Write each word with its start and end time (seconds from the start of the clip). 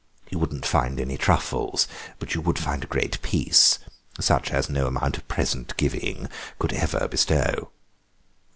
You 0.31 0.39
wouldn't 0.39 0.65
find 0.65 0.99
any 0.99 1.15
truffles 1.15 1.87
but 2.17 2.33
you 2.33 2.41
would 2.41 2.57
find 2.57 2.83
a 2.83 2.87
great 2.87 3.21
peace, 3.21 3.77
such 4.19 4.49
as 4.49 4.67
no 4.67 4.87
amount 4.87 5.15
of 5.17 5.27
present 5.27 5.77
giving 5.77 6.27
could 6.57 6.73
ever 6.73 7.07
bestow." 7.07 7.69